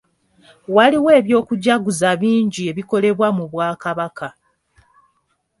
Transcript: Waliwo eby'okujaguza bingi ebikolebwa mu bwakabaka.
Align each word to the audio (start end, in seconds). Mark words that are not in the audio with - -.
Waliwo 0.75 1.09
eby'okujaguza 1.19 2.09
bingi 2.21 2.61
ebikolebwa 2.71 3.27
mu 3.37 3.45
bwakabaka. 3.51 4.27